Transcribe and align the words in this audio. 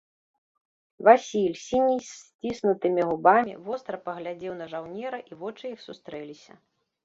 Васіль, 1.07 1.59
сіні, 1.65 1.99
з 2.07 2.09
сціснутымі 2.23 3.01
губамі, 3.11 3.53
востра 3.69 3.97
паглядзеў 4.09 4.53
на 4.65 4.73
жаўнера, 4.75 5.17
і 5.33 5.41
вочы 5.43 5.65
іх 5.75 5.79
сустрэліся. 5.89 6.53